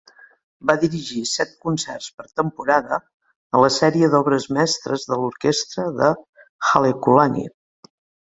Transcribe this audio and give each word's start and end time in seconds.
Va 0.69 0.75
dirigir 0.83 1.19
set 1.31 1.51
concerts 1.65 2.07
per 2.21 2.25
temporada 2.39 2.97
en 3.57 3.63
la 3.65 3.69
sèrie 3.77 4.09
d'obres 4.15 4.49
mestres 4.59 5.05
de 5.11 5.21
l'orquestra 5.25 5.87
de 6.01 6.11
Halekulani. 6.71 7.47